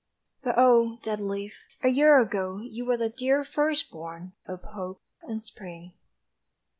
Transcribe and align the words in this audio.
But 0.41 0.55
O 0.57 0.97
Dead 1.03 1.19
leaf, 1.19 1.53
a 1.83 1.89
year 1.89 2.19
ago 2.19 2.57
You 2.57 2.85
were 2.85 2.97
the 2.97 3.07
dear 3.07 3.43
first 3.43 3.91
born 3.91 4.33
Of 4.47 4.63
Hope 4.63 4.99
and 5.21 5.43
Spring! 5.43 5.93